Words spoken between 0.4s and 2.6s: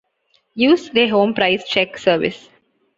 Used their Home Price Check service.